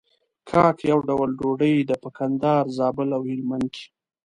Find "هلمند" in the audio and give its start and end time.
3.31-3.67